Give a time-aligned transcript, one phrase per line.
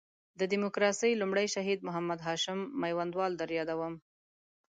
[0.39, 3.93] د ډیموکراسۍ لومړی شهید محمد هاشم میوندوال در یادوم.